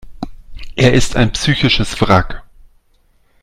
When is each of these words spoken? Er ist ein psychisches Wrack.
Er 0.75 0.93
ist 0.93 1.15
ein 1.15 1.31
psychisches 1.31 2.01
Wrack. 2.01 2.41